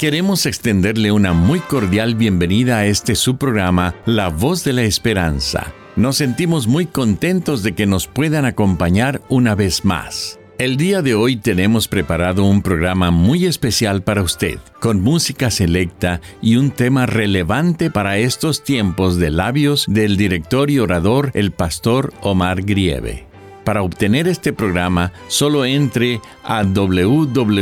Queremos 0.00 0.46
extenderle 0.46 1.12
una 1.12 1.34
muy 1.34 1.60
cordial 1.60 2.14
bienvenida 2.14 2.78
a 2.78 2.86
este 2.86 3.14
su 3.14 3.36
programa, 3.36 3.94
La 4.06 4.28
Voz 4.28 4.64
de 4.64 4.72
la 4.72 4.80
Esperanza. 4.84 5.74
Nos 5.94 6.16
sentimos 6.16 6.66
muy 6.66 6.86
contentos 6.86 7.62
de 7.62 7.74
que 7.74 7.84
nos 7.84 8.06
puedan 8.06 8.46
acompañar 8.46 9.20
una 9.28 9.54
vez 9.54 9.84
más. 9.84 10.40
El 10.56 10.78
día 10.78 11.02
de 11.02 11.14
hoy 11.14 11.36
tenemos 11.36 11.86
preparado 11.86 12.46
un 12.46 12.62
programa 12.62 13.10
muy 13.10 13.44
especial 13.44 14.02
para 14.02 14.22
usted, 14.22 14.58
con 14.80 15.02
música 15.02 15.50
selecta 15.50 16.22
y 16.40 16.56
un 16.56 16.70
tema 16.70 17.04
relevante 17.04 17.90
para 17.90 18.16
estos 18.16 18.64
tiempos 18.64 19.18
de 19.18 19.30
labios 19.30 19.84
del 19.86 20.16
director 20.16 20.70
y 20.70 20.78
orador 20.78 21.30
el 21.34 21.50
pastor 21.50 22.14
Omar 22.22 22.62
Grieve. 22.62 23.29
Para 23.70 23.82
obtener 23.84 24.26
este 24.26 24.52
programa, 24.52 25.12
solo 25.28 25.64
entre 25.64 26.20
a 26.42 26.64
www.lavoz.org. 26.64 27.60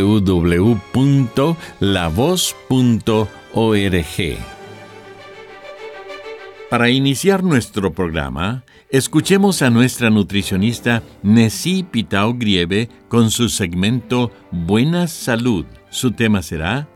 Para 6.70 6.88
iniciar 6.88 7.44
nuestro 7.44 7.92
programa, 7.92 8.64
escuchemos 8.88 9.60
a 9.60 9.68
nuestra 9.68 10.08
nutricionista 10.08 11.02
Nessie 11.22 11.84
Pitao 11.84 12.32
Grieve 12.32 12.88
con 13.08 13.30
su 13.30 13.50
segmento 13.50 14.30
Buena 14.50 15.08
Salud. 15.08 15.66
Su 15.90 16.12
tema 16.12 16.40
será 16.40 16.88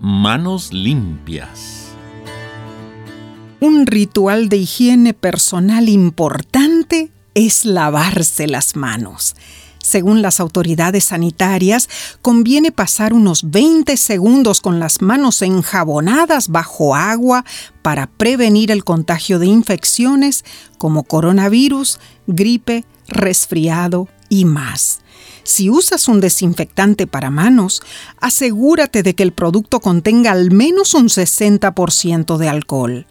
Manos 0.00 0.72
limpias. 0.72 1.94
Un 3.60 3.86
ritual 3.86 4.48
de 4.48 4.56
higiene 4.56 5.12
personal 5.12 5.90
importante 5.90 7.10
es 7.36 7.66
lavarse 7.66 8.48
las 8.48 8.76
manos. 8.76 9.36
Según 9.82 10.22
las 10.22 10.40
autoridades 10.40 11.04
sanitarias, 11.04 11.88
conviene 12.22 12.72
pasar 12.72 13.12
unos 13.12 13.50
20 13.50 13.96
segundos 13.98 14.60
con 14.62 14.80
las 14.80 15.02
manos 15.02 15.42
enjabonadas 15.42 16.48
bajo 16.48 16.96
agua 16.96 17.44
para 17.82 18.08
prevenir 18.08 18.70
el 18.72 18.84
contagio 18.84 19.38
de 19.38 19.46
infecciones 19.46 20.44
como 20.78 21.04
coronavirus, 21.04 22.00
gripe, 22.26 22.84
resfriado 23.06 24.08
y 24.30 24.46
más. 24.46 25.00
Si 25.44 25.68
usas 25.68 26.08
un 26.08 26.20
desinfectante 26.20 27.06
para 27.06 27.30
manos, 27.30 27.82
asegúrate 28.18 29.02
de 29.02 29.14
que 29.14 29.22
el 29.22 29.32
producto 29.32 29.80
contenga 29.80 30.32
al 30.32 30.50
menos 30.50 30.94
un 30.94 31.08
60% 31.08 32.38
de 32.38 32.48
alcohol. 32.48 33.06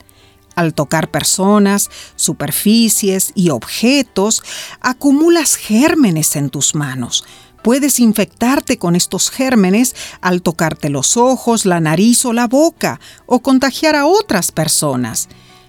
Al 0.56 0.74
tocar 0.74 1.12
personas, 1.12 1.90
superficies 2.16 3.32
y 3.36 3.50
objetos, 3.50 4.42
acumulas 4.82 5.56
gérmenes 5.56 6.36
en 6.36 6.50
tus 6.50 6.76
manos. 6.76 7.26
Puedes 7.62 8.00
infectarte 8.00 8.78
con 8.78 8.96
estos 8.96 9.32
gérmenes 9.32 9.96
al 10.22 10.42
tocarte 10.42 10.90
los 10.90 11.18
ojos, 11.18 11.66
la 11.66 11.80
nariz 11.80 12.24
o 12.26 12.32
la 12.32 12.48
boca, 12.48 13.00
o 13.26 13.40
contagiar 13.40 13.96
a 13.96 14.06
otras 14.06 14.52
personas. 14.52 15.28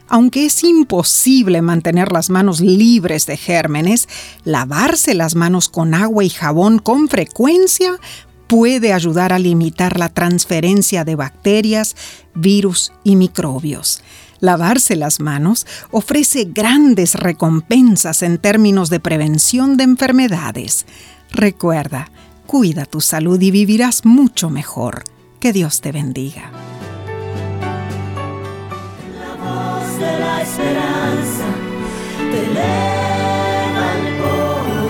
Aunque 0.09 0.47
es 0.47 0.63
imposible 0.63 1.63
mantener 1.63 2.13
las 2.13 2.31
manos 2.31 2.61
libres 2.61 3.27
de 3.27 3.37
gérmenes, 3.37 4.09
lavarse 4.45 5.15
las 5.15 5.35
manos 5.35 5.69
con 5.69 5.95
agua 5.95 6.23
y 6.23 6.31
jabón 6.31 6.79
con 6.79 7.09
frecuencia 7.09 7.99
puede 8.47 8.93
ayudar 8.93 9.33
a 9.33 9.39
limitar 9.39 9.99
la 9.99 10.09
transferencia 10.09 11.05
de 11.05 11.17
bacterias, 11.17 11.97
virus 12.35 12.93
y 13.03 13.17
microbios. 13.17 14.03
Lavarse 14.41 14.97
las 14.97 15.21
manos 15.21 15.67
ofrece 15.91 16.45
grandes 16.45 17.15
recompensas 17.15 18.23
en 18.23 18.39
términos 18.39 18.91
de 18.91 19.01
prevención 19.01 19.77
de 19.77 19.85
enfermedades. 19.85 20.87
Recuerda, 21.31 22.11
cuida 22.47 22.85
tu 22.85 23.01
salud 23.01 23.41
y 23.41 23.51
vivirás 23.51 24.05
mucho 24.05 24.51
mejor. 24.51 25.05
Que 25.41 25.53
Dios 25.53 25.81
te 25.81 25.93
bendiga. 25.93 26.51
La 29.19 29.35
voz 29.37 29.99
de 29.99 30.19
la 30.19 30.43
esperanza 30.43 31.47
te 32.31 32.45
eleva 32.47 33.93
al 33.93 34.03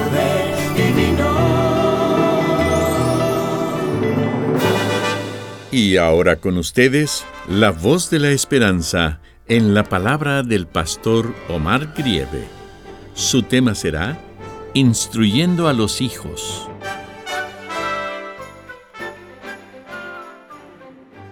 poder 0.09 0.55
divino. 0.77 1.47
Y 5.73 5.97
ahora 5.97 6.37
con 6.37 6.57
ustedes, 6.59 7.25
la 7.49 7.71
voz 7.71 8.09
de 8.11 8.19
la 8.19 8.31
esperanza 8.31 9.21
en 9.49 9.75
la 9.75 9.85
palabra 9.85 10.43
del 10.43 10.67
pastor 10.67 11.33
Omar 11.49 11.95
Grieve. 11.97 12.49
Su 13.15 13.45
tema 13.45 13.75
será 13.77 14.21
Instruyendo 14.75 15.69
a 15.69 15.73
los 15.73 16.01
hijos. 16.01 16.69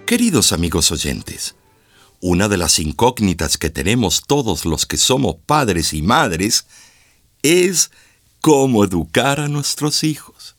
Queridos 0.06 0.52
amigos 0.52 0.92
oyentes, 0.92 1.56
una 2.20 2.48
de 2.48 2.56
las 2.56 2.78
incógnitas 2.78 3.58
que 3.58 3.68
tenemos 3.68 4.22
todos 4.26 4.64
los 4.64 4.86
que 4.86 4.96
somos 4.96 5.34
padres 5.44 5.92
y 5.92 6.00
madres 6.00 6.66
es 7.42 7.90
cómo 8.40 8.84
educar 8.84 9.40
a 9.40 9.48
nuestros 9.48 10.04
hijos. 10.04 10.54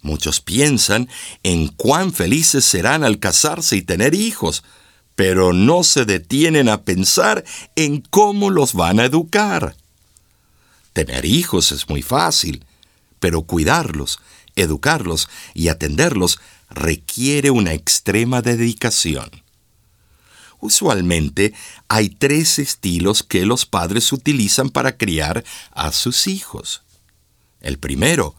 Muchos 0.00 0.40
piensan 0.40 1.08
en 1.42 1.68
cuán 1.68 2.12
felices 2.12 2.64
serán 2.64 3.04
al 3.04 3.18
casarse 3.20 3.76
y 3.76 3.82
tener 3.82 4.14
hijos, 4.14 4.64
pero 5.24 5.52
no 5.52 5.84
se 5.84 6.04
detienen 6.04 6.68
a 6.68 6.82
pensar 6.82 7.44
en 7.76 8.00
cómo 8.00 8.50
los 8.50 8.74
van 8.74 8.98
a 8.98 9.04
educar. 9.04 9.76
Tener 10.94 11.24
hijos 11.24 11.70
es 11.70 11.88
muy 11.88 12.02
fácil, 12.02 12.64
pero 13.20 13.42
cuidarlos, 13.42 14.18
educarlos 14.56 15.28
y 15.54 15.68
atenderlos 15.68 16.40
requiere 16.70 17.52
una 17.52 17.72
extrema 17.72 18.42
dedicación. 18.42 19.30
Usualmente 20.58 21.54
hay 21.86 22.08
tres 22.08 22.58
estilos 22.58 23.22
que 23.22 23.46
los 23.46 23.64
padres 23.64 24.12
utilizan 24.12 24.70
para 24.70 24.96
criar 24.96 25.44
a 25.70 25.92
sus 25.92 26.26
hijos. 26.26 26.82
El 27.60 27.78
primero 27.78 28.34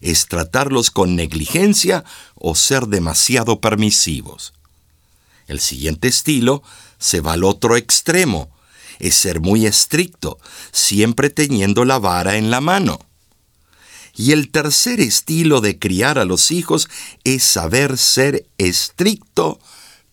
es 0.00 0.28
tratarlos 0.28 0.92
con 0.92 1.16
negligencia 1.16 2.04
o 2.36 2.54
ser 2.54 2.86
demasiado 2.86 3.60
permisivos. 3.60 4.52
El 5.48 5.60
siguiente 5.60 6.08
estilo 6.08 6.62
se 6.98 7.20
va 7.20 7.32
al 7.32 7.42
otro 7.42 7.76
extremo, 7.76 8.50
es 8.98 9.14
ser 9.14 9.40
muy 9.40 9.66
estricto, 9.66 10.38
siempre 10.72 11.30
teniendo 11.30 11.84
la 11.84 11.98
vara 11.98 12.36
en 12.36 12.50
la 12.50 12.60
mano. 12.60 13.00
Y 14.14 14.32
el 14.32 14.50
tercer 14.50 15.00
estilo 15.00 15.60
de 15.60 15.78
criar 15.78 16.18
a 16.18 16.24
los 16.24 16.50
hijos 16.50 16.88
es 17.24 17.42
saber 17.44 17.96
ser 17.96 18.46
estricto, 18.58 19.58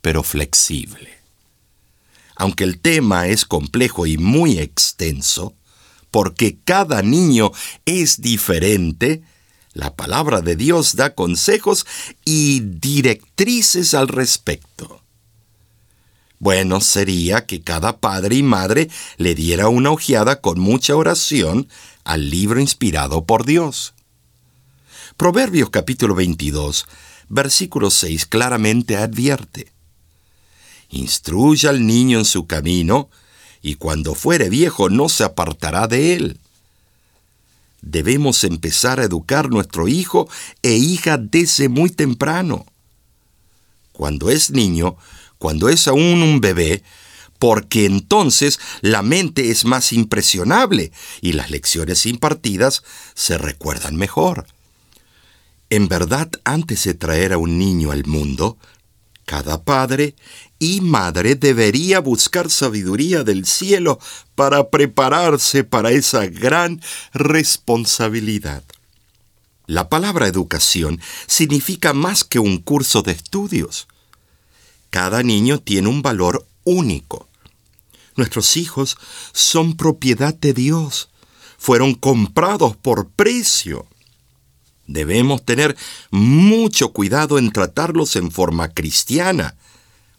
pero 0.01 0.23
flexible. 0.23 1.09
Aunque 2.35 2.63
el 2.63 2.79
tema 2.79 3.27
es 3.27 3.45
complejo 3.45 4.05
y 4.05 4.17
muy 4.17 4.59
extenso, 4.59 5.53
porque 6.11 6.57
cada 6.63 7.01
niño 7.01 7.51
es 7.85 8.21
diferente, 8.21 9.23
la 9.73 9.95
palabra 9.95 10.39
de 10.41 10.55
Dios 10.55 10.95
da 10.95 11.15
consejos 11.15 11.85
y 12.23 12.61
directrices 12.61 13.93
al 13.93 14.07
respecto. 14.07 15.04
Bueno 16.39 16.81
sería 16.81 17.45
que 17.45 17.61
cada 17.61 17.97
padre 17.97 18.35
y 18.35 18.43
madre 18.43 18.89
le 19.17 19.35
diera 19.35 19.69
una 19.69 19.91
ojeada 19.91 20.41
con 20.41 20.59
mucha 20.59 20.95
oración 20.95 21.67
al 22.03 22.29
libro 22.29 22.59
inspirado 22.59 23.25
por 23.25 23.45
Dios. 23.45 23.93
Proverbios 25.17 25.69
capítulo 25.69 26.13
22, 26.13 26.85
versículo 27.29 27.89
6 27.89 28.25
claramente 28.25 28.97
advierte. 28.97 29.71
Instruya 30.89 31.69
al 31.69 31.85
niño 31.87 32.19
en 32.19 32.25
su 32.25 32.45
camino, 32.47 33.09
y 33.61 33.75
cuando 33.75 34.13
fuere 34.13 34.49
viejo 34.49 34.89
no 34.89 35.09
se 35.09 35.23
apartará 35.23 35.87
de 35.87 36.15
él. 36.15 36.39
Debemos 37.81 38.43
empezar 38.43 38.99
a 38.99 39.05
educar 39.05 39.49
nuestro 39.49 39.87
hijo 39.87 40.27
e 40.61 40.73
hija 40.73 41.17
desde 41.17 41.69
muy 41.69 41.89
temprano. 41.89 42.65
Cuando 43.91 44.29
es 44.29 44.51
niño, 44.51 44.97
cuando 45.37 45.69
es 45.69 45.87
aún 45.87 46.21
un 46.21 46.41
bebé, 46.41 46.83
porque 47.39 47.85
entonces 47.85 48.59
la 48.81 49.01
mente 49.01 49.49
es 49.49 49.65
más 49.65 49.93
impresionable 49.93 50.91
y 51.21 51.33
las 51.33 51.51
lecciones 51.51 52.05
impartidas 52.05 52.83
se 53.13 53.37
recuerdan 53.37 53.95
mejor. 53.95 54.47
En 55.69 55.87
verdad, 55.87 56.29
antes 56.43 56.83
de 56.83 56.93
traer 56.93 57.33
a 57.33 57.37
un 57.37 57.57
niño 57.57 57.91
al 57.91 58.05
mundo, 58.05 58.57
cada 59.25 59.63
padre 59.63 60.15
y 60.59 60.81
madre 60.81 61.35
debería 61.35 61.99
buscar 61.99 62.51
sabiduría 62.51 63.23
del 63.23 63.45
cielo 63.45 63.99
para 64.35 64.69
prepararse 64.69 65.63
para 65.63 65.91
esa 65.91 66.27
gran 66.27 66.81
responsabilidad. 67.13 68.63
La 69.65 69.89
palabra 69.89 70.27
educación 70.27 71.01
significa 71.25 71.93
más 71.93 72.23
que 72.23 72.37
un 72.37 72.59
curso 72.59 73.01
de 73.01 73.13
estudios. 73.13 73.87
Cada 74.89 75.23
niño 75.23 75.59
tiene 75.59 75.87
un 75.87 76.01
valor 76.01 76.47
único. 76.63 77.27
Nuestros 78.15 78.57
hijos 78.57 78.97
son 79.33 79.75
propiedad 79.75 80.33
de 80.33 80.53
Dios. 80.53 81.09
Fueron 81.57 81.95
comprados 81.95 82.75
por 82.75 83.09
precio. 83.09 83.87
Debemos 84.87 85.43
tener 85.43 85.75
mucho 86.11 86.93
cuidado 86.93 87.39
en 87.39 87.51
tratarlos 87.51 88.15
en 88.15 88.31
forma 88.31 88.69
cristiana, 88.69 89.55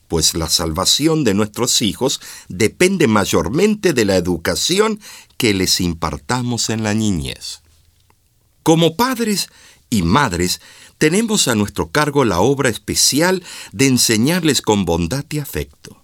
pues 0.08 0.34
la 0.34 0.48
salvación 0.48 1.24
de 1.24 1.34
nuestros 1.34 1.82
hijos 1.82 2.20
depende 2.48 3.06
mayormente 3.06 3.92
de 3.92 4.04
la 4.04 4.16
educación 4.16 5.00
que 5.36 5.54
les 5.54 5.80
impartamos 5.80 6.70
en 6.70 6.82
la 6.82 6.94
niñez. 6.94 7.60
Como 8.62 8.96
padres 8.96 9.48
y 9.90 10.02
madres, 10.02 10.60
tenemos 10.98 11.48
a 11.48 11.54
nuestro 11.54 11.90
cargo 11.90 12.24
la 12.24 12.40
obra 12.40 12.68
especial 12.68 13.42
de 13.72 13.86
enseñarles 13.86 14.62
con 14.62 14.84
bondad 14.84 15.24
y 15.30 15.38
afecto. 15.38 16.02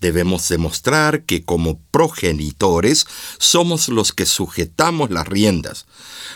Debemos 0.00 0.48
demostrar 0.48 1.22
que 1.22 1.44
como 1.44 1.78
progenitores 1.90 3.06
somos 3.38 3.88
los 3.88 4.12
que 4.12 4.26
sujetamos 4.26 5.10
las 5.10 5.26
riendas, 5.26 5.86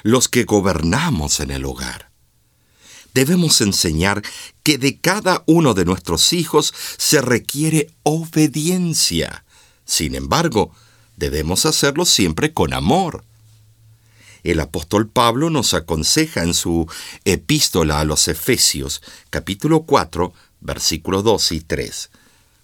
los 0.02 0.28
que 0.28 0.44
gobernamos 0.44 1.40
en 1.40 1.50
el 1.50 1.64
hogar. 1.64 2.10
Debemos 3.12 3.60
enseñar 3.60 4.22
que 4.62 4.78
de 4.78 4.98
cada 4.98 5.42
uno 5.46 5.74
de 5.74 5.84
nuestros 5.84 6.32
hijos 6.32 6.72
se 6.96 7.20
requiere 7.20 7.90
obediencia. 8.04 9.44
Sin 9.84 10.14
embargo, 10.14 10.72
debemos 11.16 11.66
hacerlo 11.66 12.04
siempre 12.04 12.52
con 12.52 12.72
amor. 12.72 13.24
El 14.48 14.60
apóstol 14.60 15.10
Pablo 15.10 15.50
nos 15.50 15.74
aconseja 15.74 16.42
en 16.42 16.54
su 16.54 16.90
epístola 17.26 18.00
a 18.00 18.06
los 18.06 18.28
Efesios, 18.28 19.02
capítulo 19.28 19.82
4, 19.82 20.32
versículos 20.60 21.22
2 21.22 21.52
y 21.52 21.60
3, 21.60 22.08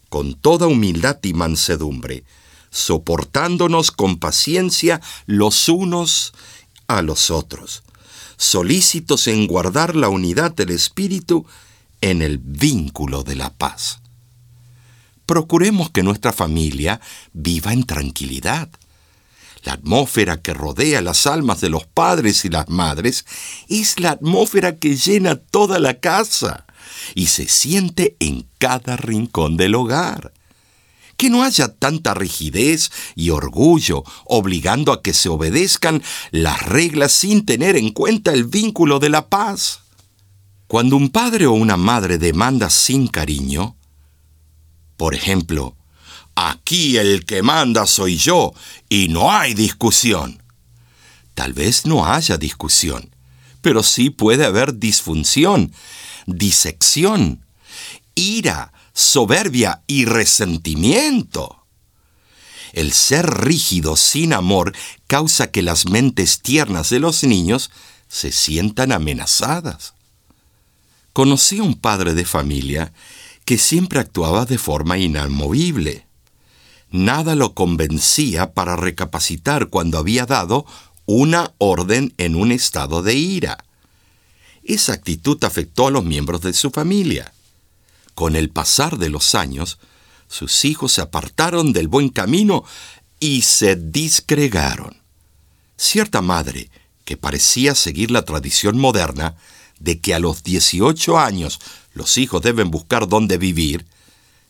con 0.08 0.32
toda 0.32 0.66
humildad 0.66 1.18
y 1.22 1.34
mansedumbre, 1.34 2.24
soportándonos 2.70 3.90
con 3.90 4.18
paciencia 4.18 5.02
los 5.26 5.68
unos 5.68 6.32
a 6.86 7.02
los 7.02 7.30
otros, 7.30 7.82
solícitos 8.38 9.28
en 9.28 9.46
guardar 9.46 9.94
la 9.94 10.08
unidad 10.08 10.54
del 10.54 10.70
Espíritu 10.70 11.44
en 12.00 12.22
el 12.22 12.38
vínculo 12.38 13.24
de 13.24 13.34
la 13.34 13.52
paz. 13.52 14.00
Procuremos 15.26 15.90
que 15.90 16.02
nuestra 16.02 16.32
familia 16.32 17.02
viva 17.34 17.74
en 17.74 17.84
tranquilidad 17.84 18.70
la 19.64 19.72
atmósfera 19.74 20.40
que 20.40 20.54
rodea 20.54 21.00
las 21.00 21.26
almas 21.26 21.60
de 21.60 21.70
los 21.70 21.86
padres 21.86 22.44
y 22.44 22.50
las 22.50 22.68
madres 22.68 23.24
es 23.68 23.98
la 23.98 24.10
atmósfera 24.10 24.76
que 24.76 24.96
llena 24.96 25.36
toda 25.36 25.78
la 25.78 26.00
casa 26.00 26.66
y 27.14 27.26
se 27.26 27.48
siente 27.48 28.16
en 28.20 28.46
cada 28.58 28.96
rincón 28.96 29.56
del 29.56 29.74
hogar. 29.74 30.32
Que 31.16 31.30
no 31.30 31.44
haya 31.44 31.68
tanta 31.68 32.12
rigidez 32.12 32.90
y 33.14 33.30
orgullo 33.30 34.04
obligando 34.26 34.92
a 34.92 35.00
que 35.00 35.14
se 35.14 35.28
obedezcan 35.28 36.02
las 36.30 36.62
reglas 36.66 37.12
sin 37.12 37.46
tener 37.46 37.76
en 37.76 37.90
cuenta 37.90 38.32
el 38.32 38.44
vínculo 38.44 38.98
de 38.98 39.08
la 39.08 39.28
paz. 39.28 39.80
Cuando 40.66 40.96
un 40.96 41.10
padre 41.10 41.46
o 41.46 41.52
una 41.52 41.76
madre 41.76 42.18
demanda 42.18 42.68
sin 42.68 43.06
cariño, 43.06 43.76
por 44.96 45.14
ejemplo, 45.14 45.76
Aquí 46.34 46.96
el 46.96 47.24
que 47.24 47.42
manda 47.42 47.86
soy 47.86 48.16
yo 48.16 48.52
y 48.88 49.08
no 49.08 49.32
hay 49.32 49.54
discusión. 49.54 50.42
Tal 51.34 51.52
vez 51.52 51.86
no 51.86 52.06
haya 52.06 52.36
discusión, 52.38 53.14
pero 53.60 53.82
sí 53.82 54.10
puede 54.10 54.44
haber 54.44 54.78
disfunción, 54.78 55.72
disección, 56.26 57.44
ira, 58.14 58.72
soberbia 58.92 59.82
y 59.86 60.04
resentimiento. 60.04 61.64
El 62.72 62.92
ser 62.92 63.26
rígido 63.26 63.96
sin 63.96 64.32
amor 64.32 64.74
causa 65.06 65.50
que 65.50 65.62
las 65.62 65.86
mentes 65.86 66.40
tiernas 66.40 66.90
de 66.90 66.98
los 66.98 67.22
niños 67.22 67.70
se 68.08 68.32
sientan 68.32 68.90
amenazadas. 68.92 69.94
Conocí 71.12 71.58
a 71.58 71.62
un 71.62 71.74
padre 71.74 72.14
de 72.14 72.24
familia 72.24 72.92
que 73.44 73.58
siempre 73.58 74.00
actuaba 74.00 74.46
de 74.46 74.58
forma 74.58 74.98
inamovible. 74.98 76.03
Nada 76.94 77.34
lo 77.34 77.54
convencía 77.54 78.52
para 78.52 78.76
recapacitar 78.76 79.66
cuando 79.66 79.98
había 79.98 80.26
dado 80.26 80.64
una 81.06 81.52
orden 81.58 82.14
en 82.18 82.36
un 82.36 82.52
estado 82.52 83.02
de 83.02 83.14
ira. 83.14 83.64
Esa 84.62 84.92
actitud 84.92 85.42
afectó 85.42 85.88
a 85.88 85.90
los 85.90 86.04
miembros 86.04 86.42
de 86.42 86.52
su 86.52 86.70
familia. 86.70 87.32
Con 88.14 88.36
el 88.36 88.48
pasar 88.48 88.96
de 88.98 89.10
los 89.10 89.34
años, 89.34 89.78
sus 90.28 90.64
hijos 90.64 90.92
se 90.92 91.00
apartaron 91.00 91.72
del 91.72 91.88
buen 91.88 92.10
camino 92.10 92.62
y 93.18 93.42
se 93.42 93.74
disgregaron. 93.74 94.96
Cierta 95.76 96.22
madre, 96.22 96.70
que 97.04 97.16
parecía 97.16 97.74
seguir 97.74 98.12
la 98.12 98.24
tradición 98.24 98.78
moderna 98.78 99.34
de 99.80 99.98
que 99.98 100.14
a 100.14 100.20
los 100.20 100.44
18 100.44 101.18
años 101.18 101.58
los 101.92 102.18
hijos 102.18 102.40
deben 102.40 102.70
buscar 102.70 103.08
dónde 103.08 103.36
vivir, 103.36 103.84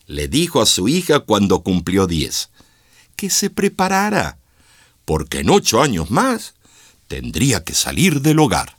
le 0.07 0.27
dijo 0.27 0.61
a 0.61 0.65
su 0.65 0.87
hija 0.87 1.19
cuando 1.21 1.61
cumplió 1.61 2.07
diez, 2.07 2.49
que 3.15 3.29
se 3.29 3.49
preparara, 3.49 4.37
porque 5.05 5.39
en 5.39 5.49
ocho 5.49 5.81
años 5.81 6.11
más 6.11 6.53
tendría 7.07 7.63
que 7.63 7.73
salir 7.73 8.21
del 8.21 8.39
hogar. 8.39 8.77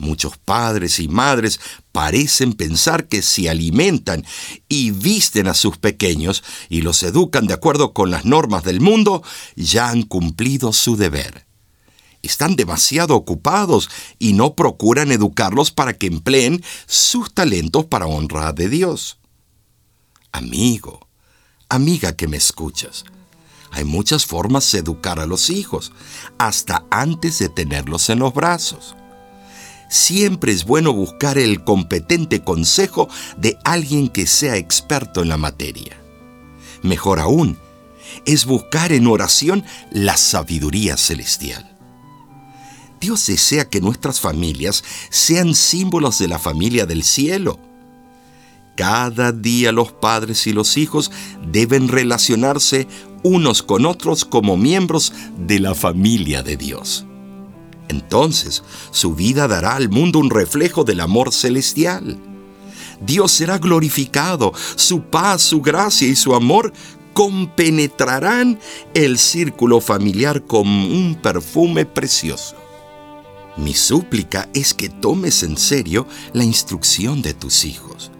Muchos 0.00 0.38
padres 0.38 0.98
y 0.98 1.08
madres 1.08 1.60
parecen 1.92 2.54
pensar 2.54 3.06
que 3.06 3.20
si 3.20 3.48
alimentan 3.48 4.24
y 4.66 4.92
visten 4.92 5.46
a 5.46 5.52
sus 5.52 5.76
pequeños 5.76 6.42
y 6.70 6.80
los 6.80 7.02
educan 7.02 7.46
de 7.46 7.52
acuerdo 7.52 7.92
con 7.92 8.10
las 8.10 8.24
normas 8.24 8.64
del 8.64 8.80
mundo, 8.80 9.22
ya 9.56 9.90
han 9.90 10.02
cumplido 10.02 10.72
su 10.72 10.96
deber. 10.96 11.44
Están 12.22 12.56
demasiado 12.56 13.14
ocupados 13.14 13.90
y 14.18 14.32
no 14.32 14.54
procuran 14.54 15.12
educarlos 15.12 15.70
para 15.70 15.92
que 15.92 16.06
empleen 16.06 16.64
sus 16.86 17.34
talentos 17.34 17.84
para 17.84 18.06
honra 18.06 18.54
de 18.54 18.70
Dios. 18.70 19.19
Amigo, 20.32 21.06
amiga 21.68 22.14
que 22.14 22.28
me 22.28 22.36
escuchas, 22.36 23.04
hay 23.72 23.84
muchas 23.84 24.26
formas 24.26 24.70
de 24.72 24.78
educar 24.78 25.18
a 25.20 25.26
los 25.26 25.50
hijos, 25.50 25.92
hasta 26.38 26.84
antes 26.90 27.38
de 27.38 27.48
tenerlos 27.48 28.10
en 28.10 28.20
los 28.20 28.32
brazos. 28.34 28.94
Siempre 29.88 30.52
es 30.52 30.64
bueno 30.64 30.92
buscar 30.92 31.36
el 31.36 31.64
competente 31.64 32.44
consejo 32.44 33.08
de 33.36 33.58
alguien 33.64 34.08
que 34.08 34.26
sea 34.26 34.56
experto 34.56 35.22
en 35.22 35.28
la 35.28 35.36
materia. 35.36 35.96
Mejor 36.82 37.18
aún, 37.18 37.58
es 38.24 38.44
buscar 38.44 38.92
en 38.92 39.06
oración 39.06 39.64
la 39.90 40.16
sabiduría 40.16 40.96
celestial. 40.96 41.76
Dios 43.00 43.26
desea 43.26 43.68
que 43.68 43.80
nuestras 43.80 44.20
familias 44.20 44.84
sean 45.10 45.54
símbolos 45.54 46.18
de 46.18 46.28
la 46.28 46.38
familia 46.38 46.86
del 46.86 47.02
cielo 47.02 47.58
cada 48.80 49.30
día 49.30 49.72
los 49.72 49.92
padres 49.92 50.46
y 50.46 50.54
los 50.54 50.78
hijos 50.78 51.10
deben 51.52 51.86
relacionarse 51.86 52.88
unos 53.22 53.62
con 53.62 53.84
otros 53.84 54.24
como 54.24 54.56
miembros 54.56 55.12
de 55.36 55.60
la 55.60 55.74
familia 55.74 56.42
de 56.42 56.56
Dios. 56.56 57.04
Entonces 57.90 58.62
su 58.90 59.14
vida 59.14 59.48
dará 59.48 59.76
al 59.76 59.90
mundo 59.90 60.18
un 60.18 60.30
reflejo 60.30 60.82
del 60.82 61.00
amor 61.00 61.34
celestial. 61.34 62.16
Dios 63.02 63.32
será 63.32 63.58
glorificado, 63.58 64.54
su 64.76 65.02
paz, 65.02 65.42
su 65.42 65.60
gracia 65.60 66.08
y 66.08 66.16
su 66.16 66.34
amor 66.34 66.72
compenetrarán 67.12 68.58
el 68.94 69.18
círculo 69.18 69.82
familiar 69.82 70.46
como 70.46 70.86
un 70.86 71.16
perfume 71.16 71.84
precioso. 71.84 72.56
Mi 73.58 73.74
súplica 73.74 74.48
es 74.54 74.72
que 74.72 74.88
tomes 74.88 75.42
en 75.42 75.58
serio 75.58 76.06
la 76.32 76.44
instrucción 76.44 77.20
de 77.20 77.34
tus 77.34 77.66
hijos 77.66 78.10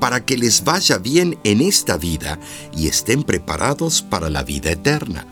para 0.00 0.24
que 0.24 0.36
les 0.36 0.64
vaya 0.64 0.98
bien 0.98 1.38
en 1.44 1.60
esta 1.60 1.96
vida 1.96 2.38
y 2.76 2.88
estén 2.88 3.22
preparados 3.22 4.02
para 4.02 4.30
la 4.30 4.42
vida 4.42 4.70
eterna. 4.70 5.26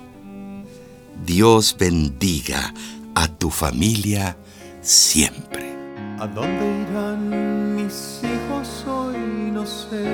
Dios 1.24 1.76
bendiga 1.78 2.74
a 3.14 3.28
tu 3.28 3.50
familia 3.50 4.36
siempre. 4.80 5.74
¿A 6.18 6.26
dónde 6.26 6.86
irán 6.90 7.74
mis 7.76 8.20
hijos 8.22 8.84
hoy? 8.86 9.16
No 9.52 9.66
sé. 9.66 10.04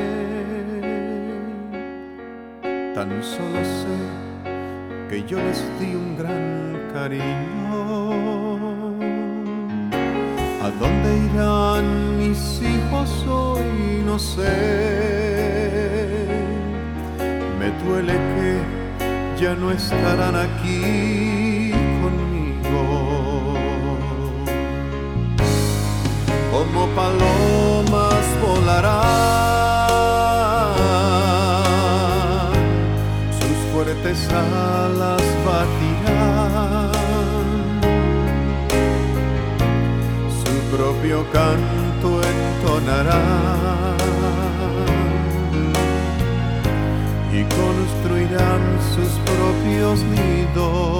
Tan 2.95 3.23
solo 3.23 3.65
sé 3.65 3.97
que 5.09 5.25
yo 5.27 5.39
les 5.39 5.59
di 5.79 5.95
un 5.95 6.17
gran 6.17 6.91
cariño. 6.93 7.70
¿A 10.71 10.73
dónde 10.79 11.11
irán 11.35 12.17
mis 12.17 12.63
hijos 12.63 13.27
hoy? 13.29 14.03
No 14.07 14.21
sé. 14.21 14.47
Me 17.59 17.71
duele 17.83 18.13
que 18.13 19.43
ya 19.43 19.57
no 19.57 19.73
estarán 19.73 20.37
aquí 20.37 21.30
y 47.33 47.43
construirán 47.45 48.61
sus 48.95 49.09
propios 49.25 50.03
nidos 50.03 51.00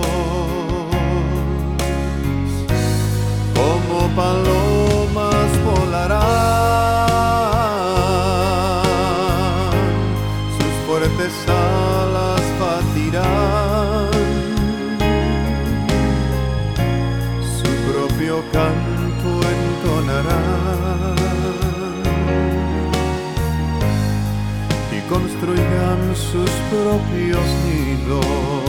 sus 26.21 26.51
propios 26.71 27.47
nidos. 27.65 28.61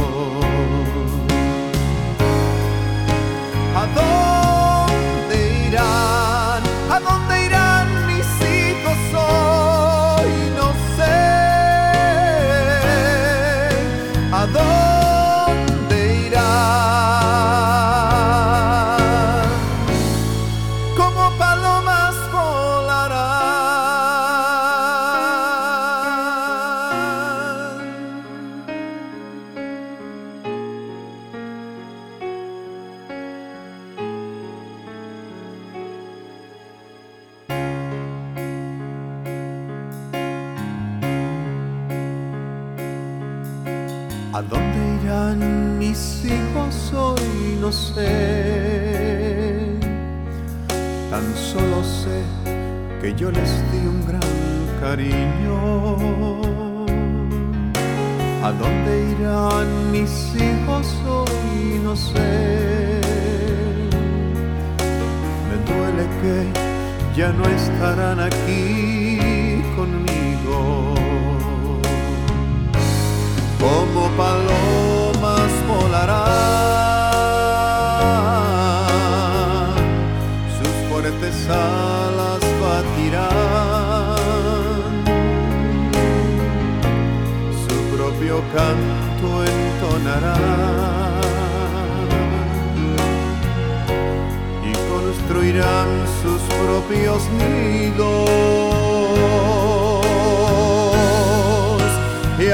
¿A 44.41 44.43
dónde 44.43 44.79
irán 45.03 45.77
mis 45.77 46.25
hijos 46.25 46.91
hoy? 46.93 47.57
No 47.62 47.71
sé. 47.71 49.77
Tan 51.12 51.36
solo 51.36 51.83
sé 51.83 52.24
que 53.00 53.13
yo 53.13 53.29
les 53.29 53.51
di 53.71 53.86
un 53.86 54.03
gran 54.07 54.19
cariño. 54.81 55.57
¿A 58.43 58.51
dónde 58.51 59.12
irán 59.12 59.91
mis 59.91 60.33
hijos 60.33 60.88
hoy? 61.07 61.79
No 61.83 61.95
sé. 61.95 63.00
Me 65.50 65.57
duele 65.69 66.07
que 66.21 66.48
ya 67.15 67.31
no 67.31 67.45
estarán 67.45 68.19
aquí 68.19 69.19
conmigo 69.75 71.11
como 73.62 74.10
palomas 74.18 75.51
volarán, 75.68 76.18
sus 80.58 80.75
fuertes 80.89 81.38
alas 81.48 82.41
batirán, 82.60 83.22
su 87.63 87.77
propio 87.96 88.36
canto 88.56 89.30
entonarán. 89.46 91.22
Y 94.65 94.72
construirán 94.91 95.89
sus 96.24 96.41
propios 96.63 97.22
nidos. 97.38 98.32
Y 102.39 102.48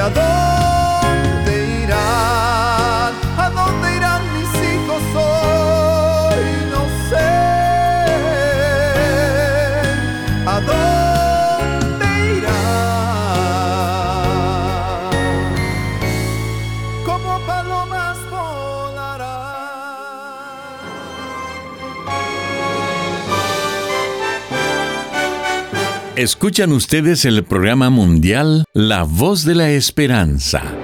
Escuchan 26.18 26.72
ustedes 26.72 27.24
el 27.24 27.44
programa 27.44 27.90
mundial 27.90 28.64
La 28.72 29.04
Voz 29.04 29.44
de 29.44 29.54
la 29.54 29.70
Esperanza. 29.70 30.77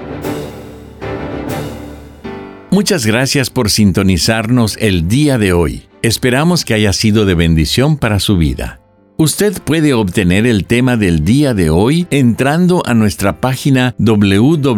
Muchas 2.75 3.05
gracias 3.05 3.49
por 3.49 3.69
sintonizarnos 3.69 4.75
el 4.81 5.07
día 5.07 5.37
de 5.37 5.53
hoy. 5.53 5.83
Esperamos 6.01 6.65
que 6.65 6.73
haya 6.73 6.91
sido 6.91 7.25
de 7.25 7.33
bendición 7.33 7.95
para 7.95 8.19
su 8.19 8.35
vida. 8.35 8.81
Usted 9.15 9.61
puede 9.63 9.93
obtener 9.93 10.45
el 10.45 10.65
tema 10.65 10.97
del 10.97 11.23
día 11.23 11.53
de 11.53 11.69
hoy 11.69 12.05
entrando 12.09 12.83
a 12.85 12.93
nuestra 12.93 13.39
página 13.39 13.95
www.lavoz.org. 13.97 14.75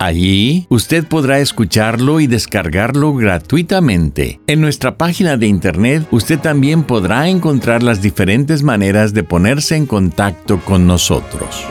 Allí 0.00 0.66
usted 0.68 1.04
podrá 1.06 1.38
escucharlo 1.38 2.18
y 2.18 2.26
descargarlo 2.26 3.14
gratuitamente. 3.14 4.40
En 4.48 4.62
nuestra 4.62 4.98
página 4.98 5.36
de 5.36 5.46
internet 5.46 6.08
usted 6.10 6.40
también 6.40 6.82
podrá 6.82 7.28
encontrar 7.28 7.84
las 7.84 8.02
diferentes 8.02 8.64
maneras 8.64 9.14
de 9.14 9.22
ponerse 9.22 9.76
en 9.76 9.86
contacto 9.86 10.58
con 10.58 10.88
nosotros. 10.88 11.64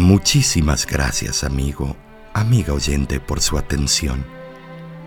Muchísimas 0.00 0.86
gracias, 0.86 1.44
amigo 1.44 1.94
amiga 2.32 2.72
oyente, 2.72 3.20
por 3.20 3.42
su 3.42 3.58
atención. 3.58 4.24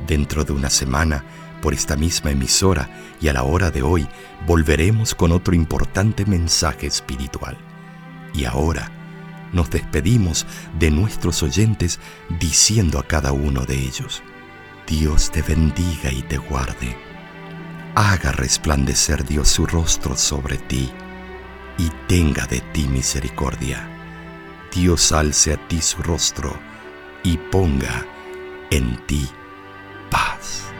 Dentro 0.05 0.43
de 0.43 0.53
una 0.53 0.69
semana, 0.69 1.23
por 1.63 1.73
esta 1.73 1.95
misma 1.95 2.29
emisora 2.29 2.89
y 3.19 3.27
a 3.27 3.33
la 3.33 3.41
hora 3.41 3.71
de 3.71 3.81
hoy, 3.81 4.07
volveremos 4.45 5.15
con 5.15 5.31
otro 5.31 5.55
importante 5.55 6.27
mensaje 6.27 6.85
espiritual. 6.85 7.57
Y 8.35 8.45
ahora 8.45 8.91
nos 9.51 9.71
despedimos 9.71 10.45
de 10.77 10.91
nuestros 10.91 11.41
oyentes 11.41 11.99
diciendo 12.39 12.99
a 12.99 13.07
cada 13.07 13.31
uno 13.31 13.65
de 13.65 13.75
ellos, 13.75 14.21
Dios 14.85 15.31
te 15.31 15.41
bendiga 15.41 16.11
y 16.11 16.21
te 16.21 16.37
guarde. 16.37 16.95
Haga 17.95 18.31
resplandecer 18.31 19.25
Dios 19.25 19.49
su 19.49 19.65
rostro 19.65 20.15
sobre 20.15 20.57
ti 20.57 20.91
y 21.79 21.89
tenga 22.07 22.45
de 22.45 22.59
ti 22.59 22.87
misericordia. 22.87 23.92
Dios 24.73 25.11
alce 25.11 25.53
a 25.53 25.57
ti 25.67 25.81
su 25.81 26.01
rostro 26.01 26.59
y 27.21 27.37
ponga 27.37 28.07
en 28.71 28.97
ti 29.05 29.29
paz. 30.09 30.73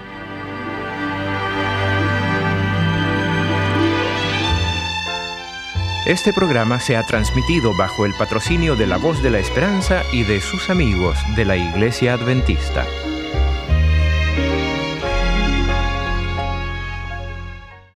Este 6.07 6.33
programa 6.33 6.79
se 6.79 6.97
ha 6.97 7.05
transmitido 7.05 7.77
bajo 7.77 8.07
el 8.07 8.13
patrocinio 8.15 8.75
de 8.75 8.87
la 8.87 8.97
Voz 8.97 9.21
de 9.21 9.29
la 9.29 9.37
Esperanza 9.37 10.01
y 10.11 10.23
de 10.23 10.41
sus 10.41 10.71
amigos 10.71 11.15
de 11.35 11.45
la 11.45 11.55
Iglesia 11.55 12.15
Adventista. 12.15 12.87